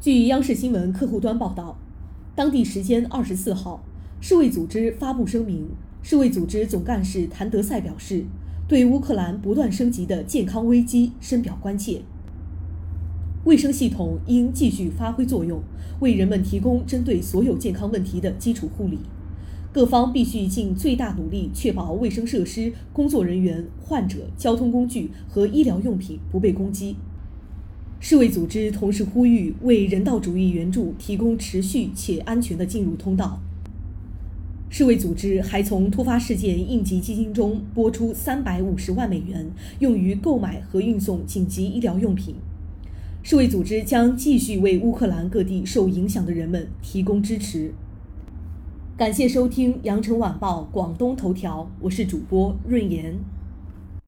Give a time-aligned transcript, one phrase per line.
[0.00, 1.76] 据央视新闻客户端报道，
[2.36, 3.82] 当地时间二十四号，
[4.20, 5.70] 世卫组织发布声明，
[6.02, 8.24] 世卫组织总干事谭德赛表示，
[8.68, 12.02] 对乌克兰不断升级的健康危机深表关切。
[13.42, 15.60] 卫生系统应继续发挥作用，
[15.98, 19.00] 为人们提供针对所有健康问题的基础护理。
[19.72, 26.94] 各方必须尽最大努力，确保卫生设施、工作人员、患者、交通工具和医疗用品不被攻击。
[28.00, 33.40] 世卫组织同时呼吁为人道主义援助提供持续且安全的进入通道。
[34.70, 42.36] 世卫组织还从突发事件应急基金中拨出三百五十万美元，用于购买和运送紧急医疗用品。
[43.22, 47.72] 世卫组织将继续为乌克兰各地受影响的人们提供支持。
[48.96, 53.16] 感谢收听《羊城晚报广东头条》，我是主播润言。